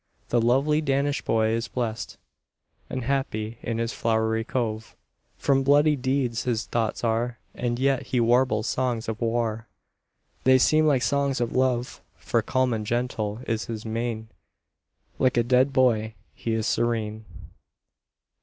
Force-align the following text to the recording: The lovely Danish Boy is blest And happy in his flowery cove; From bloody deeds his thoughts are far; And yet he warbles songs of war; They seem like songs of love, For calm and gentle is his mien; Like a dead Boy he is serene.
The 0.29 0.41
lovely 0.41 0.81
Danish 0.81 1.21
Boy 1.21 1.49
is 1.49 1.67
blest 1.67 2.17
And 2.89 3.03
happy 3.03 3.59
in 3.61 3.77
his 3.77 3.93
flowery 3.93 4.43
cove; 4.43 4.95
From 5.37 5.61
bloody 5.61 5.95
deeds 5.95 6.41
his 6.45 6.65
thoughts 6.65 7.03
are 7.03 7.27
far; 7.27 7.39
And 7.63 7.77
yet 7.77 8.07
he 8.07 8.19
warbles 8.19 8.65
songs 8.65 9.07
of 9.07 9.21
war; 9.21 9.67
They 10.43 10.57
seem 10.57 10.87
like 10.87 11.03
songs 11.03 11.39
of 11.39 11.55
love, 11.55 12.01
For 12.15 12.41
calm 12.41 12.73
and 12.73 12.83
gentle 12.83 13.41
is 13.45 13.65
his 13.65 13.85
mien; 13.85 14.29
Like 15.19 15.37
a 15.37 15.43
dead 15.43 15.71
Boy 15.71 16.15
he 16.33 16.55
is 16.55 16.65
serene. 16.65 17.25